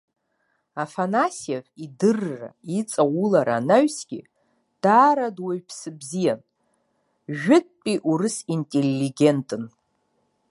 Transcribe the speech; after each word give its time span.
Афанасиев, 0.83 1.65
идырра, 1.83 2.47
иҵаулара 2.77 3.55
анаҩсгьы, 3.59 4.19
даара 4.83 5.27
дуаҩԥсы 5.35 5.89
бзиан, 5.99 6.41
жәытәтәи 7.37 7.97
урыс 8.09 8.37
интеллигентын. 8.55 9.63